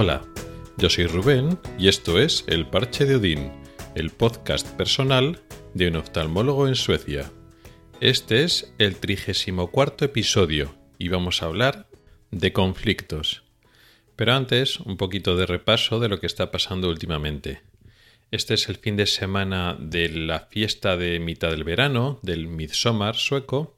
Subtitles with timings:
[0.00, 0.22] Hola,
[0.76, 3.50] yo soy Rubén y esto es El Parche de Odín,
[3.96, 5.42] el podcast personal
[5.74, 7.32] de un oftalmólogo en Suecia.
[8.00, 11.88] Este es el 34 episodio y vamos a hablar
[12.30, 13.42] de conflictos.
[14.14, 17.62] Pero antes, un poquito de repaso de lo que está pasando últimamente.
[18.30, 23.16] Este es el fin de semana de la fiesta de mitad del verano, del Midsommar
[23.16, 23.76] sueco,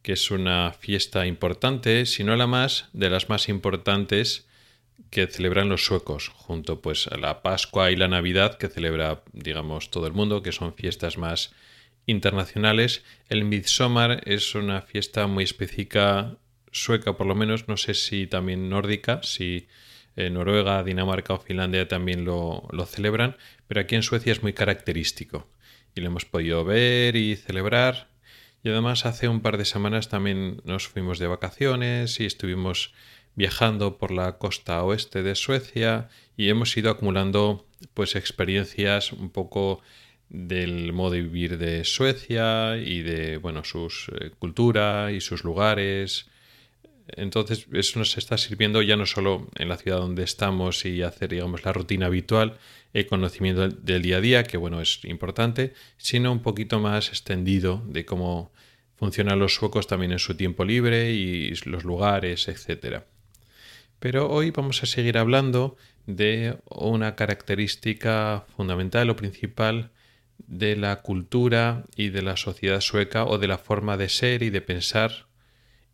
[0.00, 4.46] que es una fiesta importante, si no la más, de las más importantes
[5.10, 9.90] que celebran los suecos, junto pues a la Pascua y la Navidad que celebra, digamos,
[9.90, 11.52] todo el mundo, que son fiestas más
[12.06, 13.04] internacionales.
[13.28, 16.36] El Midsommar es una fiesta muy específica
[16.72, 19.68] sueca, por lo menos, no sé si también nórdica, si
[20.16, 24.52] eh, Noruega, Dinamarca o Finlandia también lo, lo celebran, pero aquí en Suecia es muy
[24.52, 25.48] característico
[25.94, 28.08] y lo hemos podido ver y celebrar.
[28.62, 32.92] Y además hace un par de semanas también nos fuimos de vacaciones y estuvimos
[33.40, 39.80] viajando por la costa oeste de Suecia y hemos ido acumulando pues experiencias un poco
[40.28, 46.28] del modo de vivir de Suecia y de bueno sus eh, cultura y sus lugares.
[47.16, 51.30] Entonces eso nos está sirviendo ya no solo en la ciudad donde estamos y hacer
[51.30, 52.58] digamos la rutina habitual
[52.92, 57.82] el conocimiento del día a día que bueno es importante sino un poquito más extendido
[57.86, 58.52] de cómo
[58.96, 63.06] funcionan los suecos también en su tiempo libre y los lugares etcétera
[64.00, 65.76] pero hoy vamos a seguir hablando
[66.06, 69.90] de una característica fundamental o principal
[70.38, 74.50] de la cultura y de la sociedad sueca o de la forma de ser y
[74.50, 75.26] de pensar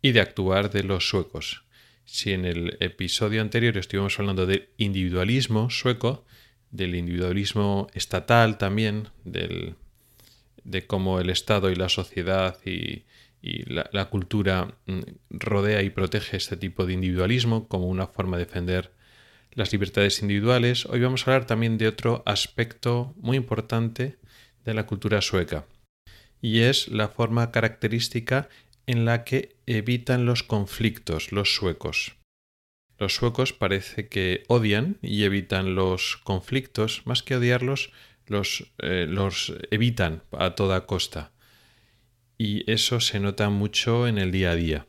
[0.01, 1.65] y de actuar de los suecos.
[2.05, 6.25] Si en el episodio anterior estuvimos hablando del individualismo sueco,
[6.71, 9.75] del individualismo estatal también, del,
[10.63, 13.03] de cómo el Estado y la sociedad y,
[13.47, 14.99] y la, cultura mm,
[15.29, 18.91] rodea y protege este tipo de individualismo como una forma de defender
[19.53, 24.17] las libertades individuales, hoy vamos a hablar también de otro aspecto muy importante
[24.65, 25.65] de la cultura sueca,
[26.41, 28.49] y es la forma característica
[28.85, 32.17] en la que evitan los conflictos los suecos.
[32.99, 37.91] Los suecos parece que odian y evitan los conflictos, más que odiarlos,
[38.25, 41.31] los, eh, los evitan a toda costa
[42.37, 44.87] y eso se nota mucho en el día a día.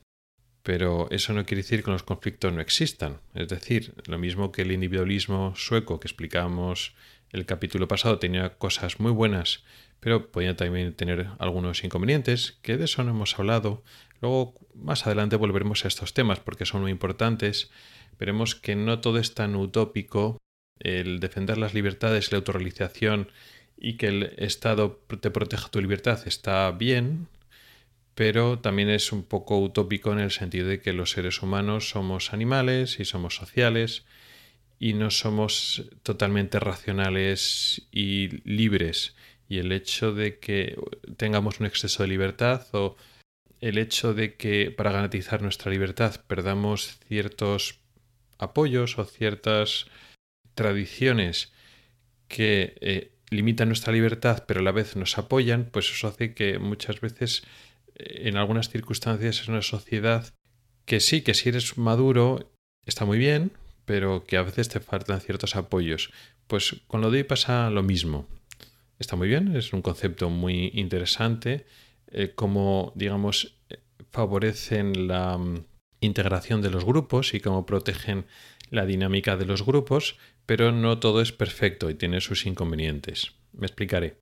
[0.62, 3.20] Pero eso no quiere decir que los conflictos no existan.
[3.34, 6.94] Es decir, lo mismo que el individualismo sueco que explicamos
[7.30, 9.64] el capítulo pasado tenía cosas muy buenas,
[10.00, 13.82] pero podía también tener algunos inconvenientes, que de eso no hemos hablado.
[14.20, 17.70] Luego, más adelante volveremos a estos temas porque son muy importantes.
[18.18, 20.38] Veremos que no todo es tan utópico.
[20.80, 23.30] El defender las libertades, la autorrealización
[23.76, 27.28] y que el Estado te proteja tu libertad está bien,
[28.18, 32.32] pero también es un poco utópico en el sentido de que los seres humanos somos
[32.32, 34.06] animales y somos sociales
[34.80, 39.14] y no somos totalmente racionales y libres.
[39.48, 40.76] Y el hecho de que
[41.16, 42.96] tengamos un exceso de libertad o
[43.60, 47.78] el hecho de que para garantizar nuestra libertad perdamos ciertos
[48.36, 49.86] apoyos o ciertas
[50.56, 51.52] tradiciones
[52.26, 56.58] que eh, limitan nuestra libertad pero a la vez nos apoyan, pues eso hace que
[56.58, 57.44] muchas veces
[57.98, 60.32] en algunas circunstancias es una sociedad
[60.84, 62.50] que sí, que si eres maduro
[62.86, 63.52] está muy bien,
[63.84, 66.10] pero que a veces te faltan ciertos apoyos.
[66.46, 68.26] Pues con lo de hoy pasa lo mismo.
[68.98, 71.66] Está muy bien, es un concepto muy interesante,
[72.08, 73.58] eh, como, digamos,
[74.10, 75.64] favorecen la mm,
[76.00, 78.26] integración de los grupos y cómo protegen
[78.70, 80.16] la dinámica de los grupos,
[80.46, 83.32] pero no todo es perfecto y tiene sus inconvenientes.
[83.52, 84.18] Me explicaré.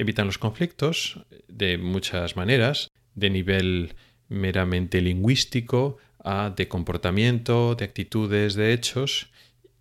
[0.00, 3.96] Evitan los conflictos de muchas maneras, de nivel
[4.30, 9.30] meramente lingüístico a de comportamiento, de actitudes, de hechos,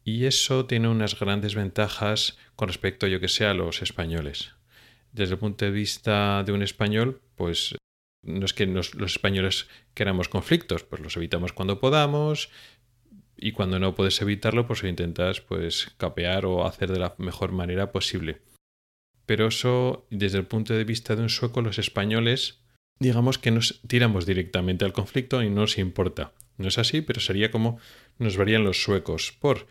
[0.04, 4.52] y eso tiene unas grandes ventajas con respecto, yo que sé, a los españoles.
[5.14, 7.78] Desde el punto de vista de un español, pues
[8.22, 12.50] no es que los españoles queramos conflictos, pues los evitamos cuando podamos,
[13.38, 17.54] y cuando no puedes evitarlo, pues lo intentas pues capear o hacer de la mejor
[17.54, 18.42] manera posible
[19.30, 22.62] pero eso, desde el punto de vista de un sueco, los españoles,
[22.98, 26.34] digamos que nos tiramos directamente al conflicto y no nos importa.
[26.58, 27.78] No es así, pero sería como
[28.18, 29.32] nos verían los suecos.
[29.40, 29.68] Por,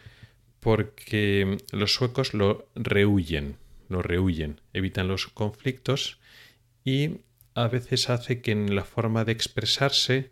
[0.61, 3.57] porque los suecos lo rehuyen,
[3.89, 6.21] lo rehuyen, evitan los conflictos
[6.85, 7.17] y
[7.55, 10.31] a veces hace que en la forma de expresarse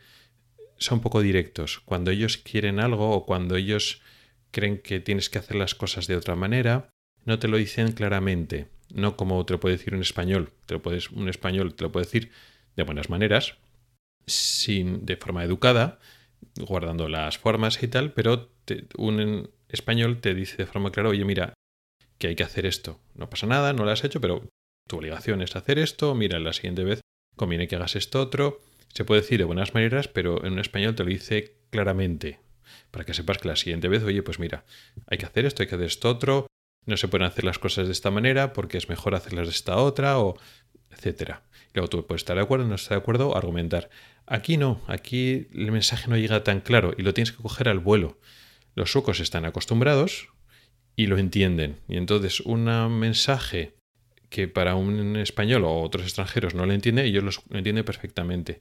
[0.79, 1.81] son poco directos.
[1.85, 4.03] Cuando ellos quieren algo o cuando ellos
[4.53, 6.91] creen que tienes que hacer las cosas de otra manera,
[7.25, 10.83] no te lo dicen claramente, no como te lo puede decir un español, te lo
[10.83, 12.33] puedes, un español te lo puede decir
[12.77, 13.57] de buenas maneras,
[14.27, 15.99] sin, de forma educada,
[16.57, 18.51] guardando las formas y tal, pero
[18.97, 21.55] un español te dice de forma clara, oye, mira,
[22.19, 22.99] que hay que hacer esto.
[23.15, 24.49] No pasa nada, no lo has hecho, pero
[24.89, 27.01] tu obligación es hacer esto, mira, la siguiente vez
[27.37, 28.61] conviene que hagas esto otro.
[28.95, 32.41] Se puede decir de buenas maneras, pero en un español te lo dice claramente,
[32.91, 34.65] para que sepas que la siguiente vez, oye, pues mira,
[35.07, 36.47] hay que hacer esto, hay que hacer esto otro,
[36.87, 39.77] no se pueden hacer las cosas de esta manera porque es mejor hacerlas de esta
[39.77, 40.37] otra, o
[40.91, 41.43] etcétera.
[41.75, 43.91] Luego tú puedes estar de acuerdo, no estar de acuerdo, argumentar.
[44.27, 47.81] Aquí no, aquí el mensaje no llega tan claro y lo tienes que coger al
[47.81, 48.19] vuelo.
[48.75, 50.29] Los suecos están acostumbrados
[50.97, 51.81] y lo entienden.
[51.89, 52.65] Y entonces un
[52.99, 53.75] mensaje
[54.31, 58.61] que para un español o otros extranjeros no lo entiende, ellos lo entienden perfectamente.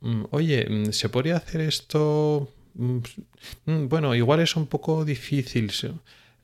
[0.00, 2.52] Mm, oye, mm, ¿se podría hacer esto?
[2.74, 5.70] Mm, bueno, igual es un poco difícil.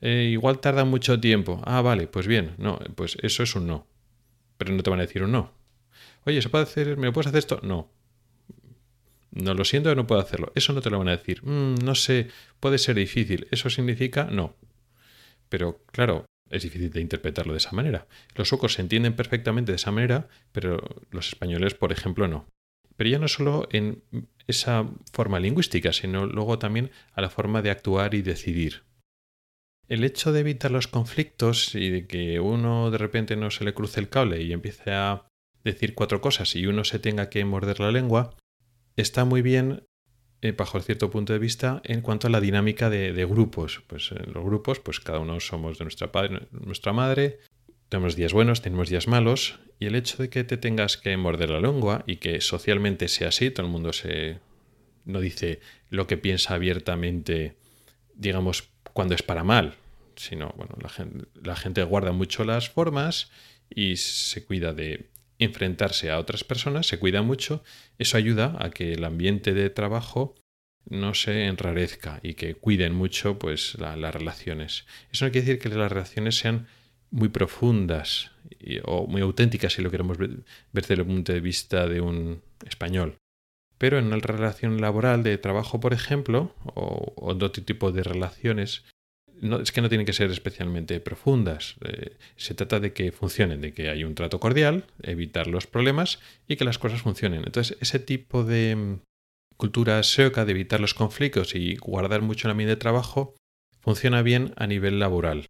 [0.05, 1.61] Eh, igual tarda mucho tiempo.
[1.63, 2.55] Ah, vale, pues bien.
[2.57, 3.87] No, pues eso es un no.
[4.57, 5.53] Pero no te van a decir un no.
[6.25, 6.97] Oye, ¿se puede hacer?
[6.97, 7.61] ¿Me lo puedes hacer esto?
[7.63, 7.89] No.
[9.31, 10.51] No lo siento, no puedo hacerlo.
[10.55, 11.41] Eso no te lo van a decir.
[11.45, 12.27] no sé,
[12.59, 13.47] puede ser difícil.
[13.49, 14.57] Eso significa no.
[15.47, 18.05] Pero claro, es difícil de interpretarlo de esa manera.
[18.35, 22.45] Los suecos se entienden perfectamente de esa manera, pero los españoles, por ejemplo, no.
[22.97, 24.03] Pero ya no solo en
[24.47, 28.83] esa forma lingüística, sino luego también a la forma de actuar y decidir.
[29.87, 33.73] El hecho de evitar los conflictos y de que uno de repente no se le
[33.73, 35.25] cruce el cable y empiece a
[35.63, 38.35] decir cuatro cosas y uno se tenga que morder la lengua,
[38.95, 39.83] está muy bien
[40.41, 43.81] eh, bajo cierto punto de vista en cuanto a la dinámica de, grupos.
[43.87, 47.39] Pues en los grupos, pues cada uno somos de nuestra padre, nuestra madre,
[47.89, 51.49] tenemos días buenos, tenemos días malos, y el hecho de que te tengas que morder
[51.49, 54.39] la lengua y que socialmente sea así, todo el mundo se
[55.05, 55.59] no dice
[55.89, 57.55] lo que piensa abiertamente,
[58.15, 59.75] digamos, cuando es para mal,
[60.15, 63.31] sino, bueno, la gente, la guarda mucho las formas
[63.69, 65.09] y se cuida de
[65.39, 67.63] enfrentarse a otras personas, se cuida mucho,
[67.97, 70.35] eso ayuda a que el ambiente de trabajo
[70.85, 74.85] no se enrarezca y que cuiden mucho pues las relaciones.
[75.11, 76.67] Eso no quiere decir que las relaciones sean
[77.09, 78.31] muy profundas
[78.85, 83.17] o muy auténticas si lo queremos ver, desde el punto de vista de un español.
[83.83, 88.85] Pero en una relación laboral de trabajo, por ejemplo, o, otro tipo de relaciones,
[89.61, 91.75] es que no tienen que ser especialmente profundas.
[91.83, 96.19] Eh, se trata de que funcionen, de que hay un trato cordial, evitar los problemas
[96.47, 97.43] y que las cosas funcionen.
[97.45, 98.99] Entonces, ese tipo de mm,
[99.57, 103.35] cultura sueca de evitar los conflictos y guardar mucho el ambiente de trabajo
[103.81, 105.49] funciona bien a nivel laboral.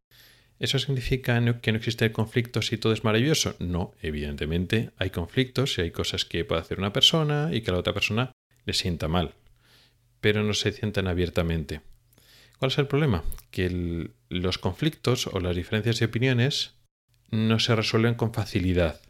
[0.64, 3.54] ¿Eso significa que no existe conflictos y todo es maravilloso?
[3.60, 7.74] No, evidentemente hay conflictos y hay cosas que puede hacer una persona y que a
[7.74, 8.32] la otra persona
[8.64, 9.34] le sienta mal,
[10.22, 11.82] pero no se sientan abiertamente.
[12.60, 13.26] ¿Cuál es el problema?
[13.52, 16.76] Que los conflictos o las diferencias de opiniones
[17.30, 19.02] no se resuelven con facilidad.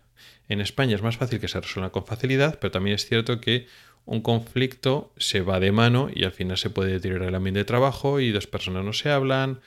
[0.50, 3.68] En España es más fácil que se resuelvan con facilidad, pero también es cierto que
[4.06, 7.66] un conflicto se va de mano y al final se puede deteriorar el ambiente de
[7.66, 9.62] trabajo y dos personas no se hablan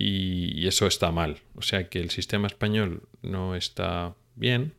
[0.00, 1.40] y, eso está mal.
[1.54, 4.74] O sea que el sistema español no está bien.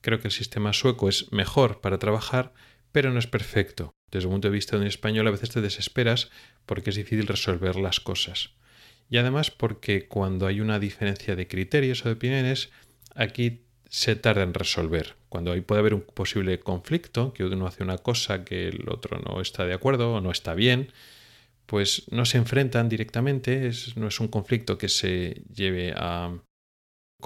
[0.00, 2.52] Creo que el sistema sueco es mejor para trabajar,
[2.90, 3.94] pero no es perfecto.
[4.10, 6.30] Desde el punto de vista de un español a veces te desesperas
[6.66, 8.50] porque es difícil resolver las cosas.
[9.08, 12.70] Y además porque cuando hay una diferencia de criterios o de opiniones,
[13.14, 15.16] aquí se tarda en resolver.
[15.28, 19.40] Cuando puede haber un posible conflicto, que uno hace una cosa que el otro no
[19.40, 20.92] está de acuerdo o no está bien,
[21.70, 26.36] pues no se enfrentan directamente, no es un conflicto que se lleve a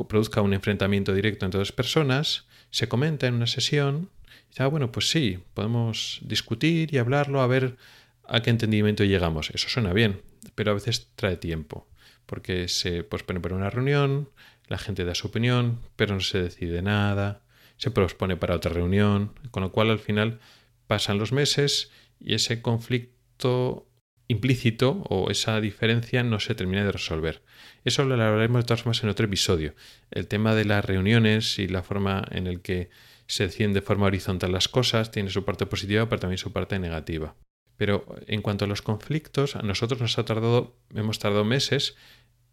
[0.06, 4.10] produzca un enfrentamiento directo entre dos personas, se comenta en una sesión
[4.58, 7.78] ah, bueno, pues sí, podemos discutir y hablarlo a ver
[8.26, 9.50] a qué entendimiento llegamos.
[9.50, 10.20] Eso suena bien,
[10.54, 11.88] pero a veces trae tiempo,
[12.26, 14.28] porque se pospone para una reunión,
[14.68, 17.42] la gente da su opinión, pero no se decide nada,
[17.78, 20.38] se pospone para otra reunión, con lo cual al final
[20.86, 23.88] pasan los meses y ese conflicto
[24.28, 27.42] implícito o esa diferencia no se termina de resolver.
[27.84, 29.74] Eso lo hablaremos de todas formas en otro episodio.
[30.10, 32.88] El tema de las reuniones y la forma en el que
[33.26, 36.78] se deciden de forma horizontal las cosas, tiene su parte positiva, pero también su parte
[36.78, 37.34] negativa.
[37.76, 41.96] Pero en cuanto a los conflictos, a nosotros nos ha tardado, hemos tardado meses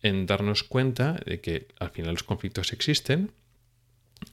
[0.01, 3.32] en darnos cuenta de que al final los conflictos existen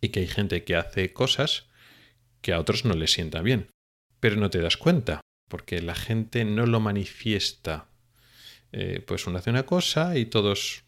[0.00, 1.66] y que hay gente que hace cosas
[2.40, 3.68] que a otros no les sienta bien.
[4.20, 7.88] Pero no te das cuenta, porque la gente no lo manifiesta.
[8.72, 10.84] Eh, pues uno hace una cosa y todos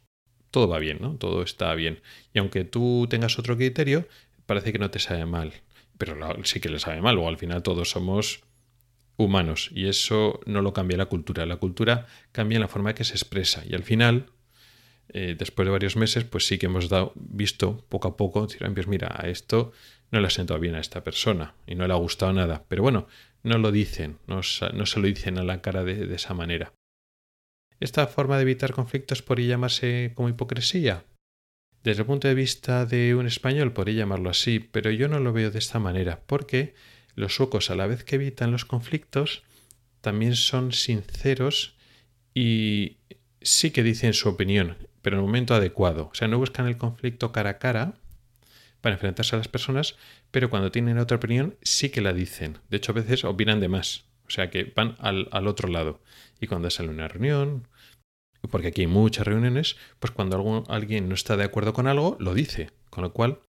[0.51, 1.17] todo va bien, ¿no?
[1.17, 2.01] Todo está bien.
[2.35, 4.07] Y aunque tú tengas otro criterio,
[4.47, 5.53] parece que no te sabe mal,
[5.97, 8.43] pero sí que le sabe mal, o al final todos somos
[9.17, 11.47] humanos y eso no lo cambia la cultura.
[11.47, 14.27] La cultura cambia la forma que se expresa y al final,
[15.09, 19.15] eh, después de varios meses, pues sí que hemos visto poco a poco, pues mira,
[19.17, 19.73] a esto
[20.11, 22.83] no le ha sentado bien a esta persona y no le ha gustado nada, pero
[22.83, 23.07] bueno,
[23.43, 26.73] no lo dicen, no, se lo dicen a la cara de esa manera.
[27.81, 31.05] ¿Esta forma de evitar conflictos podría llamarse como hipocresía?
[31.83, 35.33] Desde el punto de vista de un español podría llamarlo así, pero yo no lo
[35.33, 36.75] veo de esta manera, porque
[37.15, 39.43] los suecos a la vez que evitan los conflictos,
[40.03, 41.75] también son sinceros
[42.35, 42.99] y
[43.41, 46.11] sí que dicen su opinión, pero en el momento adecuado.
[46.13, 47.95] O sea, no buscan el conflicto cara a cara
[48.81, 49.97] para enfrentarse a las personas,
[50.31, 52.59] pero cuando tienen otra opinión sí que la dicen.
[52.69, 54.05] De hecho, a veces opinan de más.
[54.27, 56.01] O sea, que van al, al otro lado.
[56.41, 57.67] Y cuando sale una reunión
[58.49, 62.35] porque aquí hay muchas reuniones, pues cuando alguien no está de acuerdo con algo, lo
[62.35, 62.71] dice.
[62.89, 63.41] Con lo cual,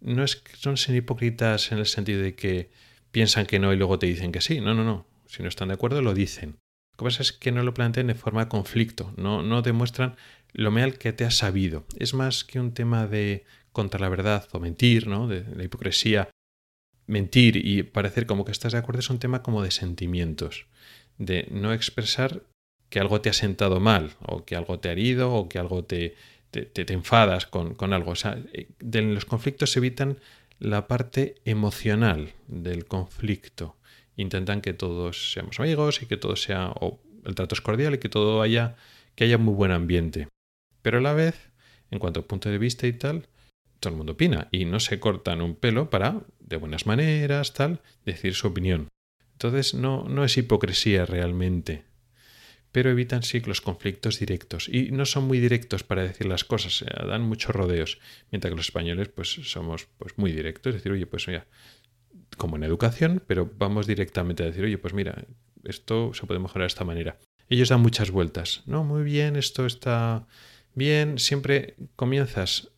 [0.00, 2.70] no es que son hipócritas en el sentido de que
[3.10, 4.60] piensan que no y luego te dicen que sí.
[4.60, 5.06] No, no, no.
[5.26, 6.56] Si no están de acuerdo, lo dicen.
[6.92, 10.16] Lo que pasa es que no lo plantean de forma conflicto, no, no demuestran
[10.52, 11.84] lo mal que te has sabido.
[11.96, 15.28] Es más que un tema de contra la verdad o mentir, ¿no?
[15.28, 16.28] De, la hipocresía.
[17.06, 20.66] Mentir y parecer como que estás de acuerdo es un tema como de sentimientos,
[21.18, 22.44] de no expresar
[22.88, 25.84] que algo te ha sentado mal, o que algo te ha herido, o que algo
[25.84, 26.14] te,
[26.50, 28.12] te, enfadas con, con, algo.
[28.12, 30.18] O sea, eh, los conflictos se evitan
[30.58, 33.76] la parte emocional del conflicto.
[34.16, 37.98] Intentan que todos seamos amigos y que todo sea, o el trato es cordial y
[37.98, 38.76] que todo haya,
[39.14, 40.28] que haya muy buen ambiente.
[40.82, 41.50] Pero a la vez,
[41.90, 43.28] en cuanto a punto de vista y tal,
[43.80, 47.80] todo el mundo opina y no se cortan un pelo para, de buenas maneras, tal,
[48.04, 48.88] decir su opinión.
[49.32, 51.90] Entonces no, no es hipocresía realmente
[52.72, 56.84] pero evitan sí los conflictos directos y no son muy directos para decir las cosas,
[57.06, 57.98] dan muchos rodeos,
[58.30, 61.46] mientras que los españoles pues somos pues muy directos, es decir, oye, pues mira,
[62.36, 65.24] como en educación, pero vamos directamente a decir, oye, pues mira,
[65.64, 67.18] esto se puede mejorar de esta manera.
[67.48, 70.26] Ellos dan muchas vueltas, no, muy bien, esto está
[70.74, 72.70] bien, siempre comienzas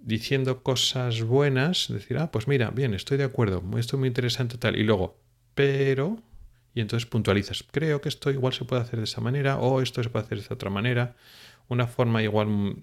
[0.00, 4.58] diciendo cosas buenas, decir, ah, pues mira, bien, estoy de acuerdo, esto es muy interesante
[4.58, 5.18] tal, y luego,
[5.54, 6.22] pero
[6.74, 10.02] y entonces puntualizas, creo que esto igual se puede hacer de esa manera o esto
[10.02, 11.16] se puede hacer de otra manera,
[11.68, 12.76] una forma igual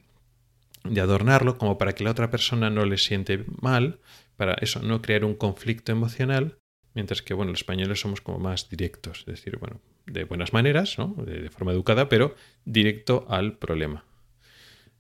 [0.84, 4.00] de adornarlo como para que la otra persona no le siente mal,
[4.36, 6.58] para eso no crear un conflicto emocional,
[6.94, 10.98] mientras que bueno, los españoles somos como más directos, es decir, bueno, de buenas maneras,
[10.98, 11.16] ¿no?
[11.26, 12.36] de forma educada, pero
[12.66, 14.07] directo al problema.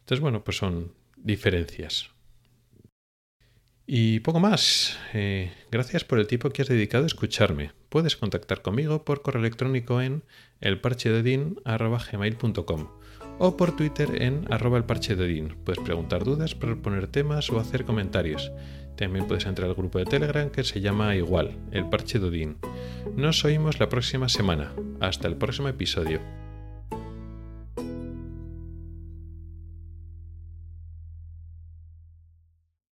[0.08, 2.12] Entonces, bueno, pues son diferencias.
[3.86, 4.98] Y poco más.
[5.14, 7.74] Eh, gracias por el tiempo que has dedicado a escucharme.
[7.90, 10.24] Puedes contactar conmigo por correo electrónico en
[10.62, 12.88] elparchededin.com
[13.40, 15.58] o por Twitter en arroba elparchededin.
[15.66, 18.54] Puedes preguntar dudas, proponer temas o hacer comentarios.
[18.96, 22.18] También puedes entrar al grupo de Telegram que se llama igual, El Parche
[23.14, 24.74] Nos oímos la próxima semana.
[25.02, 26.47] Hasta el próximo episodio.